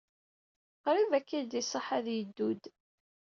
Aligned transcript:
Qrib 0.83 1.11
ad 1.17 1.23
k-id-iṣaḥ 1.27 1.87
ad 1.97 2.05
yeddud. 2.15 2.63